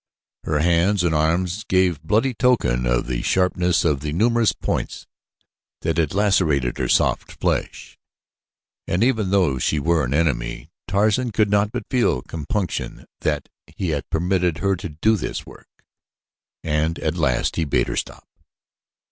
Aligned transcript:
Her 0.45 0.61
hands 0.61 1.03
and 1.03 1.13
arms 1.13 1.63
gave 1.63 2.01
bloody 2.01 2.33
token 2.33 2.87
of 2.87 3.05
the 3.05 3.21
sharpness 3.21 3.85
of 3.85 3.99
the 3.99 4.11
numerous 4.11 4.51
points 4.51 5.05
that 5.81 5.97
had 5.97 6.15
lacerated 6.15 6.79
her 6.79 6.89
soft 6.89 7.33
flesh, 7.33 7.99
and 8.87 9.03
even 9.03 9.29
though 9.29 9.59
she 9.59 9.77
were 9.77 10.03
an 10.03 10.15
enemy 10.15 10.71
Tarzan 10.87 11.29
could 11.29 11.51
not 11.51 11.71
but 11.71 11.85
feel 11.87 12.23
compunction 12.23 13.05
that 13.19 13.47
he 13.67 13.89
had 13.89 14.09
permitted 14.09 14.57
her 14.57 14.75
to 14.75 14.89
do 14.89 15.17
this 15.17 15.45
work, 15.45 15.69
and 16.63 16.97
at 16.97 17.13
last 17.15 17.55
he 17.55 17.63
bade 17.63 17.87
her 17.87 17.95
stop. 17.95 18.27